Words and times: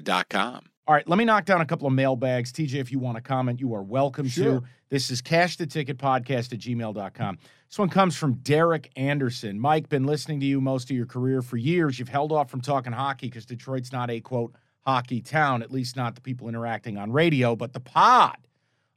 Serta.com. 0.00 0.64
All 0.88 0.94
right, 0.94 1.08
let 1.08 1.16
me 1.16 1.24
knock 1.24 1.44
down 1.44 1.60
a 1.60 1.66
couple 1.66 1.86
of 1.86 1.92
mailbags. 1.92 2.52
TJ, 2.52 2.74
if 2.74 2.90
you 2.90 2.98
want 2.98 3.16
to 3.16 3.20
comment, 3.22 3.60
you 3.60 3.72
are 3.74 3.82
welcome 3.82 4.26
Sure. 4.26 4.60
to. 4.60 4.66
This 4.88 5.10
is 5.10 5.22
cash 5.22 5.56
the 5.56 5.66
ticket 5.66 5.96
podcast 5.96 6.52
at 6.52 6.58
gmail.com. 6.58 7.38
This 7.68 7.78
one 7.78 7.88
comes 7.88 8.16
from 8.16 8.34
Derek 8.34 8.90
Anderson. 8.96 9.60
Mike, 9.60 9.88
been 9.88 10.04
listening 10.04 10.40
to 10.40 10.46
you 10.46 10.60
most 10.60 10.90
of 10.90 10.96
your 10.96 11.06
career 11.06 11.40
for 11.40 11.56
years. 11.56 11.98
You've 11.98 12.08
held 12.08 12.32
off 12.32 12.50
from 12.50 12.60
talking 12.60 12.92
hockey 12.92 13.28
because 13.28 13.46
Detroit's 13.46 13.92
not 13.92 14.10
a 14.10 14.20
quote 14.20 14.54
hockey 14.80 15.20
town, 15.22 15.62
at 15.62 15.70
least 15.70 15.96
not 15.96 16.14
the 16.16 16.20
people 16.20 16.48
interacting 16.48 16.98
on 16.98 17.12
radio, 17.12 17.54
but 17.54 17.72
the 17.72 17.80
pod. 17.80 18.36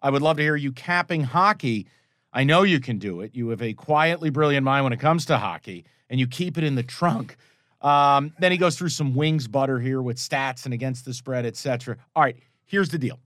I 0.01 0.09
would 0.09 0.23
love 0.23 0.37
to 0.37 0.43
hear 0.43 0.55
you 0.55 0.71
capping 0.71 1.23
hockey. 1.23 1.87
I 2.33 2.43
know 2.43 2.63
you 2.63 2.79
can 2.79 2.97
do 2.97 3.21
it. 3.21 3.35
You 3.35 3.49
have 3.49 3.61
a 3.61 3.73
quietly 3.73 4.29
brilliant 4.31 4.65
mind 4.65 4.83
when 4.83 4.91
it 4.93 4.99
comes 4.99 5.25
to 5.27 5.37
hockey, 5.37 5.85
and 6.09 6.19
you 6.19 6.27
keep 6.27 6.57
it 6.57 6.63
in 6.63 6.75
the 6.75 6.83
trunk. 6.83 7.37
Um, 7.81 8.33
then 8.39 8.51
he 8.51 8.57
goes 8.57 8.77
through 8.77 8.89
some 8.89 9.13
wings 9.13 9.47
butter 9.47 9.79
here 9.79 10.01
with 10.01 10.17
stats 10.17 10.65
and 10.65 10.73
against 10.73 11.05
the 11.05 11.13
spread, 11.13 11.45
etc. 11.45 11.97
All 12.15 12.23
right, 12.23 12.37
here's 12.65 12.89
the 12.89 12.97
deal. 12.97 13.19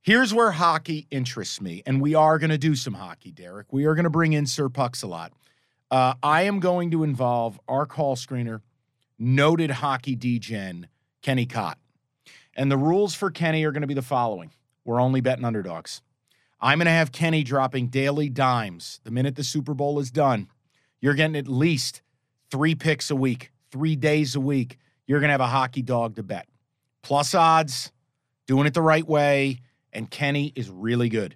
Here's 0.00 0.34
where 0.34 0.50
hockey 0.50 1.06
interests 1.10 1.60
me, 1.60 1.82
and 1.86 2.00
we 2.00 2.14
are 2.14 2.38
going 2.38 2.50
to 2.50 2.58
do 2.58 2.74
some 2.74 2.94
hockey, 2.94 3.30
Derek. 3.30 3.72
We 3.72 3.84
are 3.84 3.94
going 3.94 4.04
to 4.04 4.10
bring 4.10 4.32
in 4.32 4.46
Sir 4.46 4.68
Pucks 4.68 5.02
a 5.02 5.06
lot. 5.06 5.32
Uh, 5.92 6.14
I 6.22 6.42
am 6.42 6.58
going 6.58 6.90
to 6.90 7.04
involve 7.04 7.60
our 7.68 7.86
call 7.86 8.16
screener, 8.16 8.62
noted 9.18 9.70
hockey 9.70 10.16
degen, 10.16 10.88
Kenny 11.22 11.46
Cott. 11.46 11.78
And 12.56 12.70
the 12.70 12.76
rules 12.76 13.14
for 13.14 13.30
Kenny 13.30 13.64
are 13.64 13.70
going 13.70 13.82
to 13.82 13.86
be 13.86 13.94
the 13.94 14.02
following 14.02 14.50
we're 14.84 15.00
only 15.00 15.20
betting 15.20 15.44
underdogs. 15.44 16.02
I'm 16.60 16.78
going 16.78 16.86
to 16.86 16.92
have 16.92 17.12
Kenny 17.12 17.44
dropping 17.44 17.88
daily 17.88 18.28
dimes 18.28 19.00
the 19.04 19.10
minute 19.10 19.36
the 19.36 19.44
Super 19.44 19.74
Bowl 19.74 20.00
is 20.00 20.10
done. 20.10 20.48
You're 21.00 21.14
getting 21.14 21.36
at 21.36 21.48
least 21.48 22.01
three 22.52 22.74
picks 22.74 23.10
a 23.10 23.16
week, 23.16 23.50
three 23.70 23.96
days 23.96 24.36
a 24.36 24.40
week. 24.40 24.78
You're 25.06 25.20
going 25.20 25.28
to 25.28 25.32
have 25.32 25.40
a 25.40 25.46
hockey 25.46 25.82
dog 25.82 26.16
to 26.16 26.22
bet. 26.22 26.46
Plus 27.02 27.34
odds, 27.34 27.90
doing 28.46 28.66
it 28.66 28.74
the 28.74 28.82
right 28.82 29.06
way. 29.08 29.58
And 29.92 30.08
Kenny 30.10 30.52
is 30.54 30.70
really 30.70 31.08
good. 31.08 31.34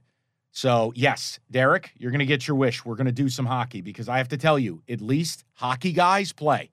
So, 0.53 0.93
yes, 0.95 1.41
Derek, 1.51 1.91
you're 1.99 2.11
going 2.11 2.21
to 2.21 2.27
get 2.27 2.47
your 2.47 2.57
wish. 2.57 2.85
We're 2.85 2.95
going 2.95 3.07
to 3.07 3.13
do 3.13 3.29
some 3.29 3.47
hockey 3.47 3.81
because 3.81 4.09
I 4.09 4.19
have 4.19 4.29
to 4.29 4.37
tell 4.37 4.59
you, 4.59 4.83
at 4.89 5.01
least 5.01 5.45
hockey 5.55 5.93
guys 5.93 6.33
play. 6.33 6.71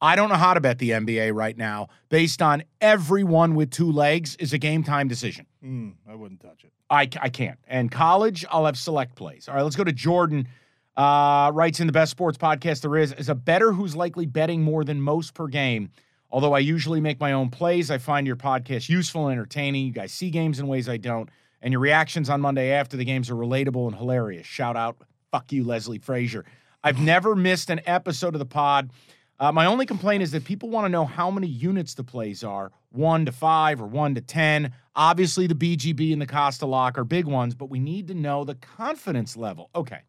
I 0.00 0.16
don't 0.16 0.28
know 0.28 0.36
how 0.36 0.54
to 0.54 0.60
bet 0.60 0.78
the 0.78 0.90
NBA 0.90 1.32
right 1.32 1.56
now 1.56 1.88
based 2.08 2.42
on 2.42 2.64
everyone 2.80 3.54
with 3.54 3.70
two 3.70 3.92
legs 3.92 4.34
is 4.36 4.52
a 4.52 4.58
game 4.58 4.82
time 4.82 5.06
decision. 5.06 5.46
Mm, 5.64 5.94
I 6.08 6.16
wouldn't 6.16 6.40
touch 6.40 6.64
it. 6.64 6.72
I, 6.90 7.02
I 7.20 7.28
can't. 7.28 7.58
And 7.68 7.90
college, 7.90 8.44
I'll 8.50 8.66
have 8.66 8.76
select 8.76 9.14
plays. 9.14 9.48
All 9.48 9.54
right, 9.54 9.62
let's 9.62 9.76
go 9.76 9.84
to 9.84 9.92
Jordan. 9.92 10.48
Uh, 10.96 11.50
writes 11.54 11.80
in 11.80 11.86
the 11.86 11.92
best 11.92 12.10
sports 12.10 12.36
podcast 12.36 12.82
there 12.82 12.96
is 12.96 13.12
is 13.14 13.30
a 13.30 13.34
better 13.34 13.72
who's 13.72 13.96
likely 13.96 14.26
betting 14.26 14.62
more 14.62 14.84
than 14.84 15.00
most 15.00 15.34
per 15.34 15.46
game. 15.46 15.90
Although 16.30 16.54
I 16.54 16.60
usually 16.60 17.00
make 17.00 17.20
my 17.20 17.32
own 17.32 17.50
plays, 17.50 17.90
I 17.90 17.98
find 17.98 18.26
your 18.26 18.36
podcast 18.36 18.88
useful 18.88 19.28
and 19.28 19.32
entertaining. 19.32 19.86
You 19.86 19.92
guys 19.92 20.12
see 20.12 20.30
games 20.30 20.58
in 20.58 20.66
ways 20.66 20.88
I 20.88 20.96
don't, 20.96 21.28
and 21.60 21.72
your 21.72 21.80
reactions 21.80 22.28
on 22.30 22.40
Monday 22.40 22.72
after 22.72 22.96
the 22.96 23.04
games 23.04 23.30
are 23.30 23.34
relatable 23.34 23.86
and 23.86 23.96
hilarious. 23.96 24.46
Shout 24.46 24.76
out, 24.76 24.96
fuck 25.30 25.52
you, 25.52 25.64
Leslie 25.64 25.98
Frazier. 25.98 26.44
I've 26.84 27.00
never 27.00 27.36
missed 27.36 27.70
an 27.70 27.80
episode 27.86 28.34
of 28.34 28.38
the 28.38 28.46
pod. 28.46 28.90
Uh, 29.38 29.50
my 29.52 29.66
only 29.66 29.86
complaint 29.86 30.22
is 30.22 30.30
that 30.32 30.44
people 30.44 30.68
want 30.68 30.84
to 30.84 30.88
know 30.88 31.04
how 31.04 31.30
many 31.30 31.46
units 31.46 31.94
the 31.94 32.04
plays 32.04 32.44
are 32.44 32.70
one 32.90 33.24
to 33.24 33.32
five 33.32 33.80
or 33.80 33.86
one 33.86 34.14
to 34.14 34.20
10. 34.20 34.72
Obviously, 34.94 35.46
the 35.46 35.54
BGB 35.54 36.12
and 36.12 36.20
the 36.20 36.26
Costa 36.26 36.66
Lock 36.66 36.98
are 36.98 37.04
big 37.04 37.26
ones, 37.26 37.54
but 37.54 37.70
we 37.70 37.78
need 37.78 38.08
to 38.08 38.14
know 38.14 38.44
the 38.44 38.54
confidence 38.54 39.36
level. 39.36 39.70
Okay. 39.74 40.00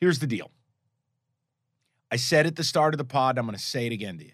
Here's 0.00 0.18
the 0.20 0.26
deal 0.26 0.50
I 2.10 2.16
said 2.16 2.46
at 2.46 2.56
the 2.56 2.64
start 2.64 2.94
of 2.94 2.98
the 2.98 3.04
pod, 3.04 3.38
I'm 3.38 3.46
going 3.46 3.56
to 3.56 3.62
say 3.62 3.86
it 3.86 3.92
again 3.92 4.18
to 4.18 4.24
you. 4.24 4.32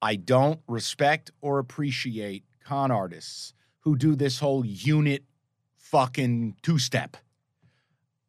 I 0.00 0.16
don't 0.16 0.60
respect 0.66 1.30
or 1.40 1.58
appreciate 1.58 2.44
con 2.64 2.90
artists 2.90 3.54
who 3.80 3.96
do 3.96 4.14
this 4.14 4.38
whole 4.38 4.64
unit 4.64 5.24
fucking 5.76 6.56
two 6.62 6.78
step. 6.78 7.16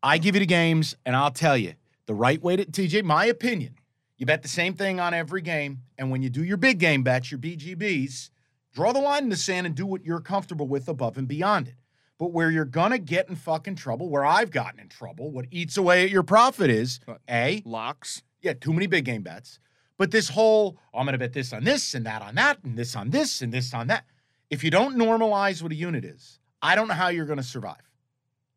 I 0.01 0.17
give 0.17 0.35
you 0.35 0.39
the 0.39 0.45
games, 0.45 0.95
and 1.05 1.15
I'll 1.15 1.31
tell 1.31 1.57
you 1.57 1.75
the 2.07 2.13
right 2.13 2.41
way 2.41 2.57
to, 2.57 2.65
TJ, 2.65 3.03
my 3.03 3.25
opinion, 3.25 3.75
you 4.17 4.25
bet 4.25 4.41
the 4.41 4.49
same 4.49 4.73
thing 4.73 4.99
on 4.99 5.13
every 5.13 5.41
game. 5.41 5.79
And 5.97 6.11
when 6.11 6.21
you 6.21 6.29
do 6.29 6.43
your 6.43 6.57
big 6.57 6.79
game 6.79 7.03
bets, 7.03 7.31
your 7.31 7.39
BGBs, 7.39 8.29
draw 8.73 8.91
the 8.91 8.99
line 8.99 9.23
in 9.23 9.29
the 9.29 9.35
sand 9.35 9.65
and 9.65 9.75
do 9.75 9.85
what 9.85 10.03
you're 10.03 10.19
comfortable 10.19 10.67
with 10.67 10.89
above 10.89 11.17
and 11.17 11.27
beyond 11.27 11.69
it. 11.69 11.75
But 12.19 12.31
where 12.31 12.51
you're 12.51 12.65
gonna 12.65 12.99
get 12.99 13.27
in 13.29 13.35
fucking 13.35 13.75
trouble, 13.75 14.09
where 14.09 14.25
I've 14.25 14.51
gotten 14.51 14.79
in 14.79 14.87
trouble, 14.89 15.31
what 15.31 15.45
eats 15.51 15.77
away 15.77 16.03
at 16.03 16.09
your 16.09 16.23
profit 16.23 16.69
is 16.69 16.99
A, 17.29 17.61
Locks. 17.65 18.23
yeah, 18.41 18.53
too 18.53 18.71
many 18.73 18.87
big 18.87 19.05
game 19.05 19.23
bets. 19.23 19.59
But 19.97 20.11
this 20.11 20.29
whole, 20.29 20.77
oh, 20.93 20.99
I'm 20.99 21.05
to 21.13 21.17
bet 21.19 21.33
this 21.33 21.53
on 21.53 21.63
this 21.63 21.93
and 21.93 22.05
that 22.05 22.21
on 22.21 22.35
that 22.35 22.63
and 22.63 22.77
this 22.77 22.95
on 22.95 23.09
this 23.11 23.41
and 23.41 23.53
this 23.53 23.73
on 23.73 23.87
that. 23.87 24.05
If 24.49 24.63
you 24.63 24.69
don't 24.71 24.95
normalize 24.97 25.61
what 25.63 25.71
a 25.71 25.75
unit 25.75 26.05
is, 26.05 26.39
I 26.61 26.75
don't 26.75 26.87
know 26.87 26.93
how 26.93 27.09
you're 27.09 27.25
to 27.37 27.43
survive. 27.43 27.81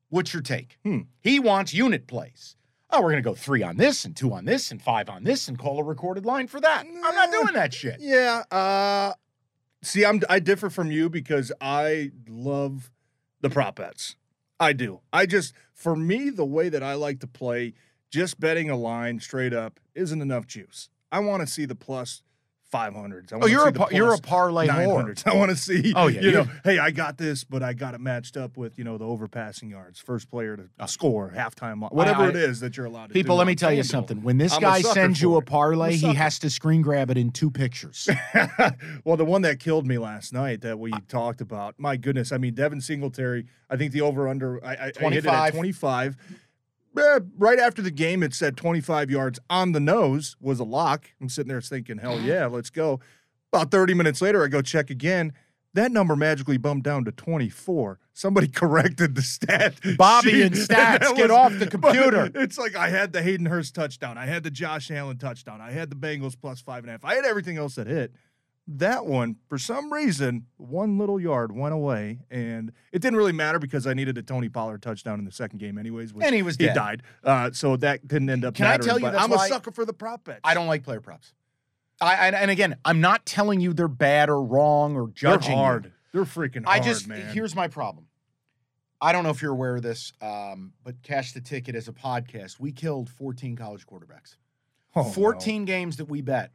What's 0.09 0.33
your 0.33 0.43
take? 0.43 0.79
Hmm. 0.85 1.01
He 1.21 1.41
wants 1.41 1.75
unit 1.75 2.07
plays. 2.07 2.57
Oh, 2.91 3.01
we're 3.03 3.11
to 3.23 3.29
go 3.29 3.35
three 3.35 3.63
on 3.63 3.77
this 3.77 4.05
and 4.05 4.15
two 4.17 4.33
on 4.33 4.45
this 4.45 4.71
and 4.71 4.81
five 4.81 5.09
on 5.09 5.25
this 5.25 5.49
and 5.49 5.59
call 5.59 5.81
a 5.81 5.83
recorded 5.83 6.25
line 6.25 6.47
for 6.47 6.61
that. 6.61 6.85
I'm 6.87 7.15
not 7.15 7.33
doing 7.33 7.55
that 7.55 7.75
shit. 7.75 7.97
Yeah. 8.01 8.45
Uh, 8.51 9.13
see, 9.83 10.05
I'm 10.05 10.21
I 10.29 10.39
differ 10.39 10.71
from 10.71 10.91
you 10.93 11.11
because 11.11 11.51
I 11.61 12.13
love 12.29 12.91
the 13.41 13.51
prop 13.51 13.77
bets. 13.77 14.17
I 14.59 14.73
do. 14.73 15.01
I 15.13 15.27
just 15.27 15.53
for 15.75 15.95
me 15.95 16.31
the 16.31 16.45
way 16.45 16.69
that 16.69 16.83
I 16.83 16.95
like 16.95 17.21
to 17.21 17.27
play, 17.27 17.75
just 18.11 18.41
betting 18.41 18.71
a 18.71 18.77
line 18.77 19.21
straight 19.21 19.53
up 19.53 19.81
isn't 19.95 20.23
enough 20.23 20.47
juice. 20.47 20.89
I 21.13 21.21
want 21.21 21.43
to 21.43 21.47
see 21.47 21.65
the 21.65 21.75
plus 21.75 22.23
500s. 22.73 23.33
I 23.33 23.39
Oh, 23.41 23.47
you're 23.47 23.69
a 23.69 23.73
par- 23.73 23.89
you're 23.93 24.13
a 24.13 24.19
parlay 24.19 24.67
whore. 24.67 25.27
I 25.27 25.35
want 25.37 25.51
to 25.51 25.57
see. 25.57 25.93
Oh, 25.95 26.09
yeah, 26.09 26.21
You 26.21 26.31
know, 26.33 26.39
you're- 26.43 26.51
hey, 26.65 26.79
I 26.79 26.91
got 26.91 27.17
this, 27.19 27.45
but 27.45 27.63
I 27.63 27.73
got 27.73 27.95
it 27.95 28.01
matched 28.01 28.37
up 28.37 28.57
with 28.57 28.77
you 28.79 28.85
know 28.85 28.99
the 28.99 29.05
overpassing 29.05 29.71
yards, 29.71 30.01
first 30.01 30.29
player 30.29 30.57
to 30.57 30.69
uh, 30.79 30.87
score, 30.87 31.33
halftime, 31.35 31.85
uh, 31.85 31.89
whatever 31.91 32.23
I- 32.25 32.29
it 32.31 32.37
is 32.37 32.61
that 32.61 32.77
you're 32.77 32.87
allowed 32.87 33.09
to. 33.09 33.13
People, 33.13 33.37
do 33.37 33.39
let 33.39 33.47
me 33.47 33.55
tell 33.55 33.73
you 33.73 33.83
something. 33.83 34.23
When 34.23 34.39
this 34.39 34.53
I'm 34.55 34.61
guy 34.61 34.81
sends 34.83 35.23
you 35.23 35.37
a 35.37 35.43
parlay, 35.43 35.97
he 35.97 36.15
has 36.15 36.39
to 36.41 36.51
screen 36.51 36.83
grab 36.83 37.11
it 37.11 37.17
in 37.19 37.31
two 37.31 37.51
pictures. 37.51 38.09
well, 39.05 39.17
the 39.17 39.25
one 39.25 39.43
that 39.43 39.61
killed 39.61 39.87
me 39.87 39.99
last 39.99 40.33
night 40.33 40.61
that 40.63 40.79
we 40.79 40.93
talked 41.09 41.41
about, 41.41 41.75
my 41.79 41.97
goodness. 41.97 42.33
I 42.33 42.39
mean, 42.39 42.55
Devin 42.55 42.81
Singletary, 42.81 43.47
I 43.71 43.77
think 43.77 43.93
the 43.93 44.01
over 44.01 44.29
under, 44.29 44.65
I, 44.65 44.69
I, 44.69 44.73
I 44.73 44.85
hit 44.87 44.97
it 44.97 45.01
25. 45.01 45.27
at 45.27 45.53
25. 45.55 46.17
Eh, 46.99 47.21
right 47.37 47.59
after 47.59 47.83
the 47.83 47.91
game, 47.91 48.23
it 48.23 48.33
said 48.35 48.57
25 48.57 49.11
yards 49.11 49.39
on 49.51 49.73
the 49.73 49.81
nose 49.81 50.37
was 50.41 50.61
a 50.61 50.65
lock. 50.65 51.11
I'm 51.21 51.29
sitting 51.29 51.49
there 51.49 51.61
thinking, 51.61 51.99
hell 51.99 52.21
yeah, 52.21 52.47
let's 52.47 52.71
go. 52.71 53.01
About 53.53 53.71
30 53.71 53.95
minutes 53.95 54.21
later, 54.23 54.43
I 54.45 54.49
go 54.49 54.63
check 54.63 54.91
again. 54.91 55.33
That 55.75 55.93
number 55.93 56.17
magically 56.17 56.57
bumped 56.57 56.85
down 56.85 57.05
to 57.05 57.13
24. 57.13 57.99
Somebody 58.15 58.49
corrected 58.63 59.15
the 59.15 59.21
stat. 59.23 59.75
Bobby 59.99 60.31
sheet. 60.31 60.43
and 60.43 60.55
stats, 60.55 61.15
get 61.17 61.31
off 61.31 61.59
the 61.59 61.67
computer. 61.67 62.31
It's 62.35 62.57
like 62.57 62.75
I 62.75 62.89
had 62.89 63.13
the 63.13 63.23
Hayden 63.23 63.47
Hurst 63.47 63.75
touchdown. 63.75 64.17
I 64.17 64.25
had 64.25 64.43
the 64.43 64.51
Josh 64.51 64.91
Allen 64.91 65.19
touchdown. 65.19 65.61
I 65.61 65.73
had 65.73 65.91
the 65.91 65.97
Bengals 65.97 66.35
plus 66.39 66.63
five 66.63 66.83
and 66.85 66.89
a 66.89 66.93
half. 66.93 67.05
I 67.05 67.15
had 67.15 67.27
everything 67.27 67.59
else 67.59 67.75
that 67.75 67.87
hit. 67.87 68.13
That 68.69 69.07
one, 69.07 69.37
for 69.49 69.59
some 69.59 69.93
reason, 69.93 70.47
one 70.57 70.99
little 70.99 71.21
yard 71.21 71.53
went 71.53 71.73
away, 71.73 72.19
and 72.31 72.73
it 72.93 73.01
didn't 73.01 73.17
really 73.17 73.33
matter 73.33 73.61
because 73.61 73.87
I 73.87 73.95
needed 73.95 74.19
a 74.19 74.23
Tony 74.23 74.49
Pollard 74.49 74.83
touchdown 74.83 75.21
in 75.21 75.25
the 75.25 75.31
second 75.31 75.59
game, 75.59 75.79
anyways. 75.79 76.13
which 76.13 76.25
And 76.27 76.35
he 76.35 76.43
was 76.43 76.57
he 76.57 76.67
dead. 76.67 76.75
died, 76.75 77.03
uh, 77.23 77.51
so 77.53 77.77
that 77.77 78.09
didn't 78.09 78.29
end 78.29 78.45
up. 78.45 78.55
Can 78.55 78.67
I 78.67 78.77
tell 78.79 78.99
you 78.99 79.07
I'm 79.07 79.33
a 79.33 79.39
sucker 79.39 79.71
for 79.71 79.85
the 79.85 79.93
prop 79.93 80.25
bets. 80.25 80.41
I 80.43 80.55
don't 80.55 80.67
like 80.67 80.83
player 80.83 81.01
props. 81.01 81.33
I 82.01 82.27
and, 82.27 82.35
and 82.37 82.51
again, 82.51 82.77
I'm 82.85 83.01
not 83.01 83.25
telling 83.25 83.61
you 83.61 83.73
they're 83.73 83.89
bad 83.89 84.29
or 84.29 84.43
wrong 84.43 84.97
or 84.97 85.09
judging. 85.09 85.23
They're 85.23 85.39
judging. 85.39 85.51
you. 85.53 85.57
hard. 85.57 85.93
They're 86.13 86.25
freaking 86.25 86.65
I 86.67 86.73
hard, 86.73 86.83
just 86.83 87.09
man. 87.09 87.33
here's 87.33 87.55
my 87.55 87.69
problem. 87.69 88.07
I 89.01 89.13
don't 89.13 89.25
know 89.25 89.31
if 89.31 89.43
you're 89.43 89.53
aware 89.53 89.77
of 89.77 89.83
this, 89.83 90.13
um, 90.23 90.73
but 90.83 91.03
Cash 91.03 91.33
the 91.33 91.41
Ticket 91.41 91.75
as 91.75 91.87
a 91.87 91.93
podcast, 91.93 92.59
we 92.59 92.73
killed 92.73 93.11
14 93.11 93.55
college 93.55 93.87
quarterbacks. 93.87 94.37
Oh, 94.95 95.03
no. 95.03 95.09
14 95.11 95.67
games 95.67 95.99
that 95.99 96.07
we 96.07 96.23
bet, 96.23 96.53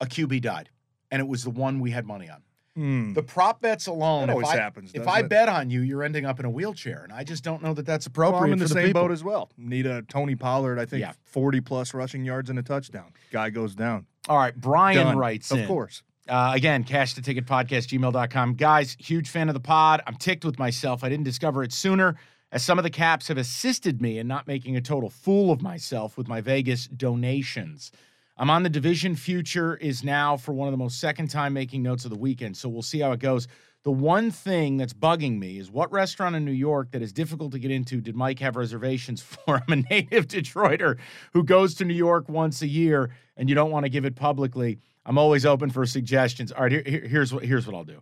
a 0.00 0.06
QB 0.06 0.42
died, 0.42 0.68
and 1.10 1.20
it 1.20 1.28
was 1.28 1.44
the 1.44 1.50
one 1.50 1.80
we 1.80 1.90
had 1.90 2.06
money 2.06 2.28
on. 2.28 2.42
Hmm. 2.76 3.12
The 3.14 3.22
prop 3.22 3.60
bets 3.60 3.88
alone, 3.88 4.28
That 4.28 4.30
if 4.30 4.34
always 4.36 4.48
I, 4.48 4.56
happens. 4.56 4.92
if 4.94 5.06
I 5.08 5.20
it? 5.20 5.28
bet 5.28 5.48
on 5.48 5.70
you, 5.70 5.80
you're 5.80 6.04
ending 6.04 6.24
up 6.24 6.38
in 6.38 6.46
a 6.46 6.50
wheelchair, 6.50 7.02
and 7.02 7.12
I 7.12 7.24
just 7.24 7.42
don't 7.42 7.62
know 7.62 7.74
that 7.74 7.84
that's 7.84 8.06
appropriate 8.06 8.40
Well, 8.40 8.44
I'm 8.44 8.52
in 8.52 8.58
for 8.60 8.64
the 8.66 8.68
the 8.74 8.80
same 8.80 8.86
people. 8.86 9.02
boat 9.02 9.10
as 9.10 9.24
well. 9.24 9.50
Need 9.58 9.86
a 9.86 10.02
Tony 10.02 10.36
Pollard, 10.36 10.78
I 10.78 10.84
think 10.86 11.00
Yeah. 11.00 11.12
40 11.24 11.60
plus 11.60 11.92
rushing 11.94 12.24
yards 12.24 12.48
and 12.48 12.58
a 12.58 12.62
touchdown. 12.62 13.12
Guy 13.32 13.50
goes 13.50 13.74
down. 13.74 14.06
All 14.28 14.38
right, 14.38 14.54
Brian 14.54 15.04
Done. 15.04 15.18
writes 15.18 15.50
Of 15.50 15.58
in. 15.58 15.66
course. 15.66 16.02
Uh, 16.28 16.52
again, 16.54 16.84
cash 16.84 17.14
the 17.14 17.20
ticket 17.22 17.44
podcast, 17.44 17.88
gmail.com. 17.88 18.54
Guys, 18.54 18.96
huge 19.00 19.28
fan 19.28 19.48
of 19.48 19.54
the 19.54 19.60
pod. 19.60 20.00
I'm 20.06 20.14
ticked 20.14 20.44
with 20.44 20.58
myself. 20.60 21.02
I 21.02 21.08
didn't 21.08 21.24
discover 21.24 21.64
it 21.64 21.72
sooner, 21.72 22.14
as 22.52 22.62
some 22.62 22.78
of 22.78 22.84
the 22.84 22.90
caps 22.90 23.26
have 23.28 23.36
assisted 23.38 24.00
me 24.00 24.18
in 24.18 24.28
not 24.28 24.46
making 24.46 24.76
a 24.76 24.80
total 24.80 25.10
fool 25.10 25.50
of 25.50 25.60
myself 25.60 26.16
with 26.16 26.28
my 26.28 26.40
Vegas 26.40 26.86
donations. 26.86 27.90
I'm 28.40 28.48
on 28.50 28.62
the 28.62 28.70
division. 28.70 29.14
Future 29.16 29.76
is 29.76 30.02
now 30.02 30.36
for 30.38 30.52
one 30.54 30.66
of 30.66 30.72
the 30.72 30.78
most 30.78 30.98
second 30.98 31.28
time 31.28 31.52
making 31.52 31.82
notes 31.82 32.04
of 32.06 32.10
the 32.10 32.16
weekend, 32.16 32.56
so 32.56 32.70
we'll 32.70 32.80
see 32.80 32.98
how 33.00 33.12
it 33.12 33.20
goes. 33.20 33.46
The 33.82 33.90
one 33.90 34.30
thing 34.30 34.78
that's 34.78 34.94
bugging 34.94 35.38
me 35.38 35.58
is 35.58 35.70
what 35.70 35.92
restaurant 35.92 36.34
in 36.34 36.44
New 36.46 36.50
York 36.52 36.90
that 36.92 37.02
is 37.02 37.12
difficult 37.12 37.52
to 37.52 37.58
get 37.58 37.70
into 37.70 38.00
did 38.00 38.16
Mike 38.16 38.38
have 38.38 38.56
reservations 38.56 39.20
for? 39.46 39.62
I'm 39.68 39.72
a 39.72 39.76
native 39.90 40.26
Detroiter 40.26 40.98
who 41.34 41.44
goes 41.44 41.74
to 41.76 41.84
New 41.84 41.94
York 41.94 42.30
once 42.30 42.62
a 42.62 42.66
year, 42.66 43.10
and 43.36 43.48
you 43.48 43.54
don't 43.54 43.70
want 43.70 43.84
to 43.84 43.90
give 43.90 44.06
it 44.06 44.16
publicly. 44.16 44.78
I'm 45.04 45.18
always 45.18 45.44
open 45.44 45.68
for 45.68 45.84
suggestions. 45.84 46.50
All 46.50 46.62
right, 46.62 46.72
here- 46.72 46.82
here- 46.86 47.06
here's 47.06 47.34
what 47.34 47.44
here's 47.44 47.66
what 47.66 47.76
I'll 47.76 47.84
do. 47.84 48.00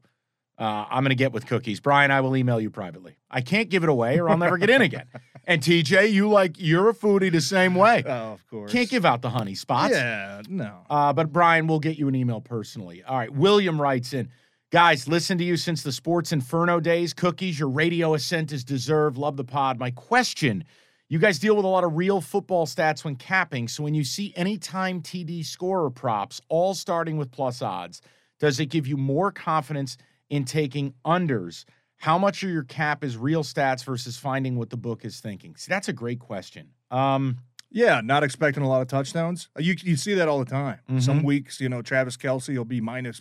Uh, 0.57 0.85
I'm 0.91 1.05
going 1.05 1.11
to 1.11 1.15
get 1.15 1.31
with 1.33 1.47
cookies. 1.47 1.79
Brian, 1.79 2.11
I 2.11 2.21
will 2.21 2.37
email 2.37 2.61
you 2.61 2.69
privately. 2.71 3.17
I 3.31 3.41
can't 3.43 3.69
give 3.69 3.85
it 3.85 3.89
away, 3.89 4.19
or 4.19 4.29
I'll 4.29 4.37
never 4.39 4.59
get 4.59 4.71
in 4.71 4.83
again. 4.83 5.07
And 5.49 5.63
TJ, 5.63 6.13
you 6.13 6.29
like 6.29 6.57
you're 6.59 6.91
a 6.91 6.95
foodie 6.95 7.33
the 7.33 7.41
same 7.41 7.75
way. 7.75 8.05
Oh, 8.19 8.33
of 8.33 8.47
course. 8.49 8.71
Can't 8.71 8.89
give 8.89 9.05
out 9.07 9.23
the 9.23 9.31
honey 9.31 9.55
spots. 9.55 9.95
Yeah, 9.95 10.43
no. 10.49 10.81
Uh, 10.91 11.13
but 11.13 11.33
Brian, 11.33 11.67
we'll 11.67 11.81
get 11.81 11.97
you 11.99 12.07
an 12.09 12.15
email 12.15 12.41
personally. 12.41 13.03
All 13.03 13.17
right. 13.17 13.33
William 13.33 13.81
writes 13.81 14.13
in, 14.13 14.29
guys, 14.71 15.09
listen 15.09 15.39
to 15.39 15.45
you 15.45 15.57
since 15.57 15.83
the 15.83 15.93
Sports 15.93 16.33
Inferno 16.33 16.81
days. 16.81 17.15
Cookies, 17.15 17.59
your 17.59 17.71
radio 17.71 18.13
ascent 18.15 18.53
is 18.53 18.63
deserved. 18.63 19.17
Love 19.17 19.37
the 19.39 19.45
pod. 19.45 19.79
My 19.79 19.91
question: 19.91 20.65
You 21.09 21.19
guys 21.19 21.39
deal 21.39 21.57
with 21.57 21.65
a 21.65 21.69
lot 21.69 21.85
of 21.85 21.97
real 21.97 22.21
football 22.21 22.67
stats 22.67 23.03
when 23.05 23.17
capping. 23.17 23.69
So 23.69 23.83
when 23.83 23.95
you 23.95 24.05
see 24.05 24.35
any 24.37 24.59
time 24.59 25.01
TD 25.01 25.45
scorer 25.47 25.91
props, 25.91 26.41
all 26.51 26.75
starting 26.75 27.17
with 27.17 27.31
plus 27.31 27.63
odds, 27.63 28.03
does 28.39 28.61
it 28.61 28.67
give 28.67 28.87
you 28.87 28.99
more 28.99 29.33
confidence 29.33 29.97
in 30.29 30.45
taking 30.45 30.93
unders? 31.07 31.65
How 31.99 32.17
much 32.17 32.43
of 32.45 32.51
your 32.51 32.63
cap 32.65 33.03
is 33.05 33.17
real 33.17 33.43
stats 33.43 33.85
versus 33.85 34.17
finding 34.17 34.57
what 34.57 34.71
the 34.71 34.77
book 34.77 35.05
is 35.05 35.21
thinking? 35.21 35.57
See, 35.57 35.69
that's 35.69 35.89
a 35.89 35.93
great 35.93 36.19
question. 36.21 36.69
Um, 36.91 37.39
Yeah, 37.71 38.01
not 38.03 38.23
expecting 38.23 38.63
a 38.63 38.69
lot 38.69 38.81
of 38.81 38.89
touchdowns. 38.89 39.49
Uh, 39.55 39.61
You 39.61 39.75
you 39.83 39.97
see 39.97 40.15
that 40.15 40.27
all 40.27 40.39
the 40.39 40.47
time. 40.51 40.79
Some 41.01 41.21
Mhm. 41.21 41.25
weeks, 41.25 41.61
you 41.61 41.69
know, 41.69 41.83
Travis 41.83 42.17
Kelce 42.17 42.57
will 42.57 42.65
be 42.65 42.81
minus 42.81 43.21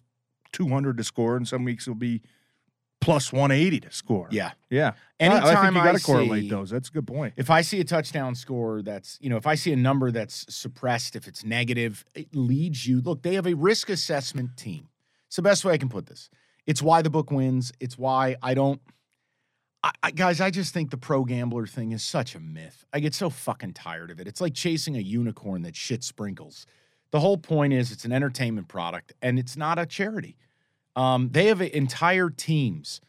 200 0.54 0.96
to 0.98 1.04
score, 1.04 1.36
and 1.36 1.46
some 1.46 1.66
weeks 1.66 1.84
he'll 1.84 1.96
be 1.96 2.22
plus 3.02 3.34
180 3.34 3.80
to 3.82 3.92
score. 3.92 4.28
yeah. 4.32 4.52
Yeah. 4.70 4.86
I- 5.20 5.26
I 5.26 5.30
think 5.30 5.44
Anytime 5.44 5.76
you 5.76 5.84
got 5.84 5.98
to 5.98 6.04
correlate 6.04 6.50
those. 6.50 6.70
That's 6.70 6.88
a 6.88 6.92
good 6.94 7.06
point. 7.08 7.34
If 7.36 7.50
I 7.50 7.62
see 7.62 7.80
a 7.82 7.84
touchdown 7.84 8.36
score 8.36 8.82
that's, 8.82 9.18
you 9.22 9.30
know, 9.30 9.36
if 9.38 9.46
I 9.46 9.56
see 9.56 9.74
a 9.74 9.76
number 9.78 10.12
that's 10.12 10.46
suppressed, 10.54 11.16
if 11.18 11.28
it's 11.28 11.44
negative, 11.44 12.06
it 12.16 12.34
leads 12.36 12.88
you. 12.88 13.02
Look, 13.02 13.24
they 13.24 13.34
have 13.36 13.48
a 13.48 13.54
risk 13.54 13.90
assessment 13.90 14.56
team. 14.56 14.88
It's 15.28 15.36
the 15.36 15.42
best 15.42 15.66
way 15.66 15.74
I 15.74 15.78
can 15.78 15.90
put 15.90 16.06
this. 16.06 16.30
It's 16.68 16.81
why 16.81 17.02
the 17.02 17.10
book 17.10 17.31
wins. 17.31 17.72
It's 17.80 17.98
why 17.98 18.36
I 18.44 18.54
don't. 18.54 18.81
I, 19.84 19.92
I, 20.04 20.12
guys, 20.12 20.42
I 20.42 20.52
just 20.52 20.74
think 20.74 20.92
the 20.92 20.98
pro 20.98 21.24
gambler 21.24 21.66
thing 21.66 21.94
is 21.94 22.04
such 22.04 22.36
a 22.36 22.40
myth. 22.40 22.86
I 22.94 23.00
get 23.00 23.16
so 23.16 23.30
fucking 23.30 23.74
tired 23.74 24.12
of 24.12 24.19
it. 24.19 24.28
It's 24.28 24.42
like 24.42 24.54
chasing 24.54 24.96
a 24.98 25.00
unicorn 25.00 25.62
that 25.64 25.75
shit 25.75 26.04
sprinkles. 26.04 26.66
The 27.12 27.19
whole 27.22 27.38
point 27.38 27.74
is 27.74 27.92
it's 27.92 28.06
an 28.06 28.12
entertainment 28.12 28.68
product 28.68 29.14
and 29.22 29.40
it's 29.40 29.56
not 29.56 29.80
a 29.80 29.86
charity. 29.86 30.36
Um, 30.96 31.30
they 31.31 31.46
have 31.46 31.62
entire 31.62 32.30
teams 32.30 33.02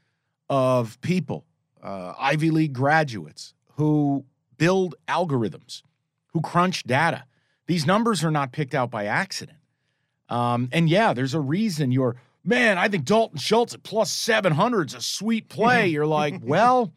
of 0.49 1.00
people, 1.00 1.46
uh, 1.82 2.12
Ivy 2.19 2.50
League 2.50 2.72
graduates, 2.72 3.55
who 3.76 4.25
build 4.56 4.94
algorithms, 5.08 5.82
who 6.32 6.40
crunch 6.40 6.84
data. 6.84 7.25
These 7.66 7.87
numbers 7.87 8.22
are 8.22 8.31
not 8.31 8.52
picked 8.52 8.75
out 8.75 8.90
by 8.90 9.06
accident. 9.06 9.58
Um, 10.28 10.69
and 10.72 10.88
yeah, 10.88 11.12
there's 11.14 11.34
a 11.34 11.40
reason 11.40 11.90
you're, 11.90 12.16
man, 12.44 12.79
I 12.79 12.88
think 12.88 13.05
Dalton 13.05 13.38
Schultz 13.38 13.75
at 13.75 13.82
plus 13.82 14.11
700 14.11 14.88
is 14.88 14.94
a 14.94 15.00
sweet 15.00 15.49
play. 15.49 15.87
You're 15.88 16.06
like, 16.06 16.40
well, 16.43 16.93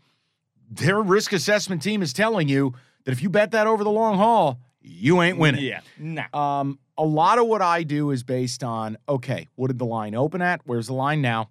their 0.69 1.01
risk 1.01 1.33
assessment 1.33 1.81
team 1.81 2.01
is 2.01 2.13
telling 2.13 2.47
you 2.47 2.73
that 3.03 3.11
if 3.11 3.21
you 3.21 3.29
bet 3.29 3.51
that 3.51 3.67
over 3.67 3.83
the 3.83 3.91
long 3.91 4.17
haul, 4.17 4.59
you 4.81 5.21
ain't 5.21 5.37
winning. 5.37 5.63
Yeah. 5.63 5.81
Nah. 5.97 6.25
Um, 6.33 6.79
a 6.97 7.05
lot 7.05 7.39
of 7.39 7.47
what 7.47 7.61
I 7.61 7.83
do 7.83 8.11
is 8.11 8.23
based 8.23 8.63
on 8.63 8.97
okay, 9.07 9.47
what 9.55 9.67
did 9.67 9.79
the 9.79 9.85
line 9.85 10.15
open 10.15 10.41
at? 10.41 10.61
Where's 10.65 10.87
the 10.87 10.93
line 10.93 11.21
now? 11.21 11.49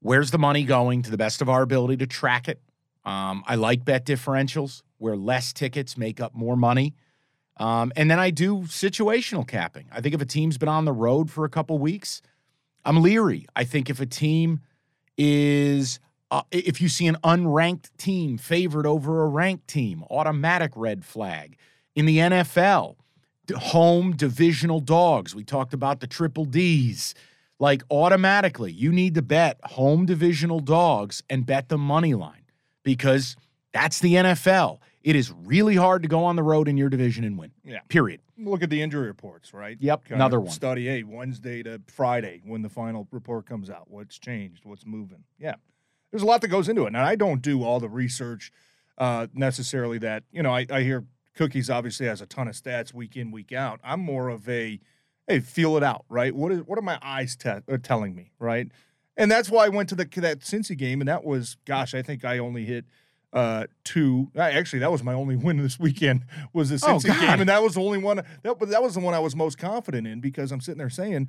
Where's 0.00 0.30
the 0.30 0.38
money 0.38 0.64
going 0.64 1.02
to 1.02 1.10
the 1.10 1.16
best 1.16 1.42
of 1.42 1.48
our 1.48 1.62
ability 1.62 1.96
to 1.98 2.06
track 2.06 2.48
it? 2.48 2.60
Um, 3.04 3.42
I 3.46 3.54
like 3.54 3.84
bet 3.84 4.04
differentials 4.04 4.82
where 4.98 5.16
less 5.16 5.52
tickets 5.52 5.96
make 5.96 6.20
up 6.20 6.34
more 6.34 6.56
money. 6.56 6.94
Um, 7.56 7.92
and 7.96 8.10
then 8.10 8.18
I 8.18 8.30
do 8.30 8.60
situational 8.62 9.46
capping. 9.46 9.86
I 9.92 10.00
think 10.00 10.14
if 10.14 10.20
a 10.20 10.26
team's 10.26 10.58
been 10.58 10.68
on 10.68 10.84
the 10.84 10.92
road 10.92 11.30
for 11.30 11.44
a 11.44 11.48
couple 11.48 11.78
weeks, 11.78 12.20
I'm 12.84 13.02
leery. 13.02 13.46
I 13.56 13.64
think 13.64 13.90
if 13.90 14.00
a 14.00 14.06
team 14.06 14.60
is, 15.16 16.00
uh, 16.30 16.42
if 16.50 16.80
you 16.80 16.88
see 16.88 17.06
an 17.06 17.16
unranked 17.24 17.90
team 17.96 18.38
favored 18.38 18.86
over 18.86 19.22
a 19.22 19.28
ranked 19.28 19.68
team, 19.68 20.04
automatic 20.10 20.72
red 20.76 21.04
flag. 21.04 21.56
In 21.94 22.06
the 22.06 22.18
NFL, 22.18 22.96
home 23.54 24.16
divisional 24.16 24.80
dogs, 24.80 25.34
we 25.34 25.44
talked 25.44 25.74
about 25.74 26.00
the 26.00 26.06
triple 26.06 26.44
D's. 26.44 27.14
Like 27.60 27.82
automatically, 27.90 28.72
you 28.72 28.90
need 28.90 29.14
to 29.14 29.22
bet 29.22 29.58
home 29.62 30.06
divisional 30.06 30.60
dogs 30.60 31.22
and 31.30 31.46
bet 31.46 31.68
the 31.68 31.78
money 31.78 32.14
line 32.14 32.42
because 32.82 33.36
that's 33.72 34.00
the 34.00 34.14
NFL. 34.14 34.78
It 35.02 35.14
is 35.14 35.30
really 35.30 35.76
hard 35.76 36.02
to 36.02 36.08
go 36.08 36.24
on 36.24 36.36
the 36.36 36.42
road 36.42 36.66
in 36.66 36.76
your 36.76 36.88
division 36.88 37.24
and 37.24 37.38
win. 37.38 37.52
Yeah. 37.64 37.80
Period. 37.88 38.20
Look 38.36 38.62
at 38.62 38.70
the 38.70 38.82
injury 38.82 39.06
reports, 39.06 39.54
right? 39.54 39.76
Yep, 39.80 40.06
Kind 40.06 40.20
another 40.20 40.40
one. 40.40 40.50
Study 40.50 40.88
A, 40.88 41.02
Wednesday 41.04 41.62
to 41.62 41.80
Friday 41.86 42.42
when 42.44 42.62
the 42.62 42.68
final 42.68 43.06
report 43.10 43.46
comes 43.46 43.70
out. 43.70 43.84
What's 43.88 44.18
changed? 44.18 44.64
What's 44.64 44.84
moving? 44.84 45.24
Yeah. 45.38 45.54
There's 46.10 46.22
a 46.22 46.26
lot 46.26 46.40
that 46.40 46.48
goes 46.48 46.68
into 46.68 46.84
it. 46.84 46.88
And 46.88 46.96
I 46.96 47.16
don't 47.16 47.42
do 47.42 47.62
all 47.62 47.80
the 47.80 47.88
research 47.88 48.52
uh, 48.98 49.26
necessarily 49.34 49.98
that, 49.98 50.24
you 50.30 50.42
know, 50.42 50.54
I, 50.54 50.66
I 50.70 50.82
hear 50.82 51.04
Cookies 51.34 51.68
obviously 51.68 52.06
has 52.06 52.20
a 52.20 52.26
ton 52.26 52.48
of 52.48 52.54
stats 52.54 52.94
week 52.94 53.16
in, 53.16 53.30
week 53.30 53.52
out. 53.52 53.80
I'm 53.82 54.00
more 54.00 54.28
of 54.28 54.48
a, 54.48 54.78
hey, 55.26 55.40
feel 55.40 55.76
it 55.76 55.82
out, 55.82 56.04
right? 56.08 56.34
What 56.34 56.52
is 56.52 56.62
what 56.62 56.78
are 56.78 56.82
my 56.82 56.98
eyes 57.02 57.36
te- 57.36 57.62
are 57.68 57.78
telling 57.78 58.14
me, 58.14 58.30
right? 58.38 58.68
And 59.16 59.30
that's 59.30 59.50
why 59.50 59.66
I 59.66 59.68
went 59.68 59.88
to 59.90 59.94
the 59.94 60.04
that 60.20 60.40
Cincy 60.40 60.76
game, 60.76 61.00
and 61.00 61.08
that 61.08 61.24
was, 61.24 61.56
gosh, 61.64 61.94
I 61.94 62.02
think 62.02 62.24
I 62.24 62.38
only 62.38 62.64
hit 62.64 62.84
uh 63.34 63.66
two. 63.82 64.30
Actually, 64.36 64.78
that 64.78 64.90
was 64.92 65.02
my 65.02 65.12
only 65.12 65.36
win 65.36 65.56
this 65.58 65.78
weekend 65.78 66.24
was 66.52 66.70
the 66.70 66.76
Oh, 66.88 66.96
Cincy 66.96 67.08
God. 67.08 67.20
game, 67.20 67.40
and 67.40 67.48
that 67.50 67.62
was 67.62 67.74
the 67.74 67.82
only 67.82 67.98
one. 67.98 68.22
That 68.42 68.58
but 68.58 68.70
that 68.70 68.82
was 68.82 68.94
the 68.94 69.00
one 69.00 69.12
I 69.12 69.18
was 69.18 69.34
most 69.36 69.58
confident 69.58 70.06
in 70.06 70.20
because 70.20 70.52
I'm 70.52 70.60
sitting 70.60 70.78
there 70.78 70.88
saying, 70.88 71.28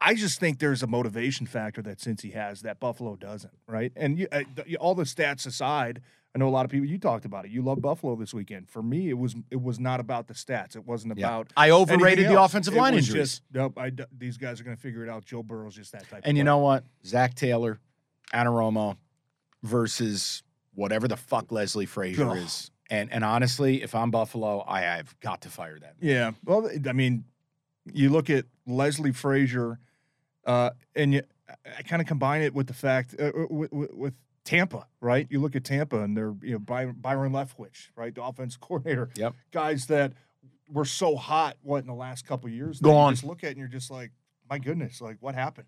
I 0.00 0.14
just 0.14 0.38
think 0.40 0.58
there's 0.58 0.82
a 0.82 0.86
motivation 0.86 1.46
factor 1.46 1.80
that 1.82 1.98
Cincy 1.98 2.32
has 2.34 2.62
that 2.62 2.78
Buffalo 2.80 3.16
doesn't, 3.16 3.52
right? 3.66 3.92
And 3.96 4.18
you, 4.18 4.26
uh, 4.32 4.42
th- 4.56 4.76
all 4.76 4.94
the 4.94 5.04
stats 5.04 5.46
aside, 5.46 6.02
I 6.34 6.38
know 6.38 6.46
a 6.48 6.50
lot 6.50 6.64
of 6.64 6.70
people. 6.70 6.86
You 6.86 6.98
talked 6.98 7.24
about 7.24 7.44
it. 7.46 7.50
You 7.52 7.62
love 7.62 7.80
Buffalo 7.80 8.14
this 8.16 8.34
weekend. 8.34 8.68
For 8.68 8.82
me, 8.82 9.08
it 9.08 9.16
was 9.18 9.34
it 9.50 9.62
was 9.62 9.78
not 9.80 9.98
about 10.00 10.26
the 10.28 10.34
stats. 10.34 10.74
It 10.76 10.84
wasn't 10.86 11.12
about. 11.12 11.52
I 11.56 11.70
overrated 11.70 12.28
the 12.28 12.40
offensive 12.40 12.74
line 12.74 12.94
injuries. 12.94 13.14
Just, 13.30 13.42
nope. 13.52 13.78
I, 13.78 13.92
these 14.16 14.36
guys 14.36 14.60
are 14.60 14.64
going 14.64 14.76
to 14.76 14.80
figure 14.82 15.04
it 15.04 15.08
out. 15.08 15.24
Joe 15.24 15.42
Burrow's 15.42 15.74
just 15.76 15.92
that 15.92 16.02
type. 16.08 16.20
of 16.20 16.24
And 16.24 16.36
you 16.36 16.42
player. 16.42 16.52
know 16.52 16.58
what? 16.58 16.84
Zac 17.06 17.34
Taylor, 17.34 17.78
Anarumo 18.34 18.96
versus 19.62 20.42
whatever 20.78 21.08
the 21.08 21.16
fuck 21.16 21.50
Leslie 21.50 21.86
Frazier 21.86 22.36
is. 22.36 22.70
And 22.88 23.12
and 23.12 23.24
honestly, 23.24 23.82
if 23.82 23.94
I'm 23.94 24.10
Buffalo, 24.10 24.64
I 24.66 24.82
have 24.82 25.18
got 25.20 25.42
to 25.42 25.50
fire 25.50 25.78
that. 25.78 26.00
man. 26.00 26.10
Yeah. 26.10 26.30
Well, 26.44 26.70
I 26.88 26.92
mean, 26.92 27.24
you 27.92 28.08
look 28.08 28.30
at 28.30 28.46
Leslie 28.66 29.12
Frazier, 29.12 29.78
uh, 30.46 30.70
and 30.94 31.14
you, 31.14 31.22
I 31.76 31.82
kind 31.82 32.00
of 32.00 32.08
combine 32.08 32.42
it 32.42 32.54
with 32.54 32.66
the 32.68 32.74
fact 32.74 33.14
uh, 33.18 33.32
with, 33.50 33.72
with, 33.72 33.92
with 33.92 34.14
Tampa, 34.44 34.86
right? 35.00 35.26
You 35.28 35.40
look 35.40 35.54
at 35.56 35.64
Tampa 35.64 36.00
and 36.02 36.16
they're 36.16 36.34
you 36.40 36.52
know 36.52 36.58
Byron, 36.58 36.96
Byron 36.98 37.32
Leftwich, 37.32 37.88
right, 37.96 38.14
the 38.14 38.22
offense 38.22 38.56
coordinator. 38.56 39.10
Yep. 39.16 39.34
Guys 39.52 39.86
that 39.86 40.12
were 40.70 40.86
so 40.86 41.16
hot, 41.16 41.56
what 41.62 41.78
in 41.78 41.86
the 41.86 41.94
last 41.94 42.24
couple 42.26 42.48
of 42.48 42.54
years? 42.54 42.80
Gone. 42.80 43.10
You 43.10 43.14
just 43.14 43.24
look 43.24 43.42
at 43.42 43.48
it 43.48 43.50
and 43.50 43.58
you're 43.58 43.68
just 43.68 43.90
like, 43.90 44.12
my 44.48 44.58
goodness, 44.58 45.00
like 45.00 45.16
what 45.20 45.34
happened? 45.34 45.66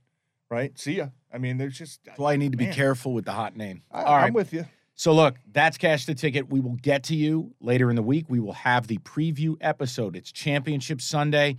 Right? 0.49 0.76
See 0.79 0.95
ya. 0.95 1.09
I 1.33 1.38
mean, 1.38 1.59
there's 1.59 1.76
just. 1.76 2.00
That's 2.05 2.19
why 2.19 2.33
I 2.33 2.37
need 2.37 2.52
to 2.52 2.59
be 2.59 2.67
careful 2.69 3.12
with 3.12 3.25
the 3.25 3.33
hot 3.33 3.57
name. 3.57 3.83
I, 3.90 4.02
All 4.02 4.17
right. 4.17 4.26
I'm 4.26 4.33
with 4.33 4.52
you. 4.52 4.64
So 5.00 5.14
look, 5.14 5.37
that's 5.50 5.78
cash 5.78 6.04
the 6.04 6.14
ticket. 6.14 6.50
We 6.50 6.61
will 6.61 6.75
get 6.75 7.04
to 7.04 7.16
you 7.16 7.54
later 7.59 7.88
in 7.88 7.97
the 7.97 8.02
week. 8.02 8.26
We 8.28 8.38
will 8.38 8.52
have 8.52 8.87
the 8.87 8.99
preview 8.99 9.57
episode. 9.62 10.14
It's 10.14 10.30
Championship 10.30 11.00
Sunday. 11.00 11.57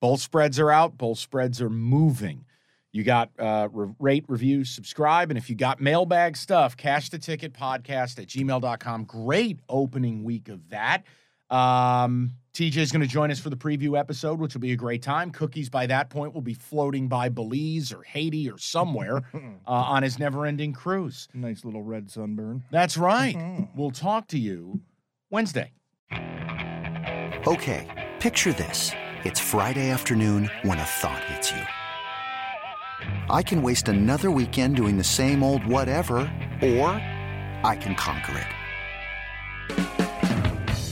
Both 0.00 0.20
spreads 0.20 0.60
are 0.60 0.70
out, 0.70 0.98
both 0.98 1.18
spreads 1.18 1.62
are 1.62 1.70
moving. 1.70 2.44
You 2.92 3.02
got 3.02 3.30
uh, 3.38 3.70
re- 3.72 3.94
rate, 3.98 4.26
review, 4.28 4.66
subscribe. 4.66 5.30
And 5.30 5.38
if 5.38 5.48
you 5.48 5.56
got 5.56 5.80
mailbag 5.80 6.36
stuff, 6.36 6.76
cash 6.76 7.08
the 7.08 7.18
ticket 7.18 7.54
podcast 7.54 8.18
at 8.18 8.26
gmail.com. 8.26 9.04
Great 9.04 9.60
opening 9.66 10.22
week 10.22 10.50
of 10.50 10.68
that. 10.68 11.04
Um, 11.48 12.32
TJ 12.54 12.76
is 12.76 12.92
going 12.92 13.02
to 13.02 13.08
join 13.08 13.32
us 13.32 13.40
for 13.40 13.50
the 13.50 13.56
preview 13.56 13.98
episode, 13.98 14.38
which 14.38 14.54
will 14.54 14.60
be 14.60 14.70
a 14.70 14.76
great 14.76 15.02
time. 15.02 15.32
Cookies 15.32 15.68
by 15.68 15.86
that 15.86 16.08
point 16.08 16.32
will 16.32 16.40
be 16.40 16.54
floating 16.54 17.08
by 17.08 17.28
Belize 17.28 17.92
or 17.92 18.04
Haiti 18.04 18.48
or 18.48 18.58
somewhere 18.58 19.22
uh, 19.34 19.40
on 19.66 20.04
his 20.04 20.20
never 20.20 20.46
ending 20.46 20.72
cruise. 20.72 21.26
Nice 21.34 21.64
little 21.64 21.82
red 21.82 22.08
sunburn. 22.08 22.62
That's 22.70 22.96
right. 22.96 23.68
we'll 23.74 23.90
talk 23.90 24.28
to 24.28 24.38
you 24.38 24.80
Wednesday. 25.30 25.72
Okay, 27.44 28.12
picture 28.20 28.52
this. 28.52 28.92
It's 29.24 29.40
Friday 29.40 29.90
afternoon 29.90 30.48
when 30.62 30.78
a 30.78 30.84
thought 30.84 31.24
hits 31.24 31.50
you. 31.50 31.62
I 33.28 33.42
can 33.42 33.62
waste 33.62 33.88
another 33.88 34.30
weekend 34.30 34.76
doing 34.76 34.96
the 34.96 35.02
same 35.02 35.42
old 35.42 35.66
whatever, 35.66 36.18
or 36.62 36.90
I 37.64 37.76
can 37.80 37.96
conquer 37.96 38.38
it. 38.38 38.46